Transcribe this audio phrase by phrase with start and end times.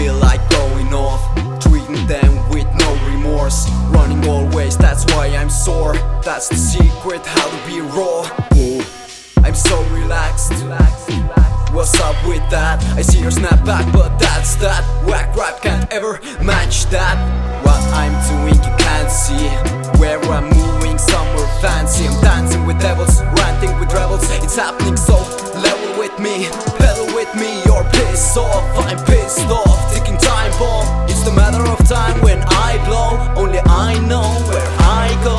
[0.00, 1.20] feel like going off
[1.60, 5.94] Treating them with no remorse Running always, that's why I'm sore
[6.24, 8.20] That's the secret, how to be raw.
[8.56, 8.82] Ooh,
[9.44, 10.52] I'm so relaxed.
[11.74, 12.82] What's up with that?
[12.98, 17.16] I see your snapback, but that's that Whack rap can't ever match that.
[17.64, 19.48] What I'm doing you can't see.
[20.00, 22.06] Where I'm moving somewhere fancy.
[22.06, 24.24] I'm dancing with devils, ranting with rebels.
[24.42, 25.16] It's happening so
[25.66, 26.48] level with me
[26.78, 28.64] Pedal with me, you're pissed off.
[28.86, 28.98] I'm
[31.90, 35.38] time when I blow Only I know where I go.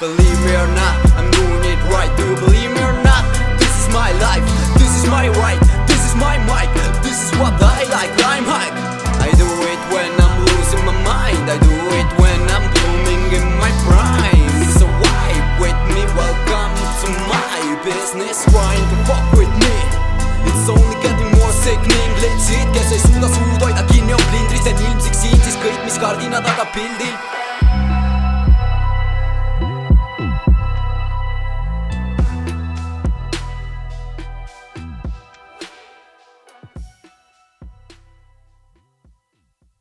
[0.00, 1.05] Believe me or not,
[26.36, 27.45] bilmeden de bildin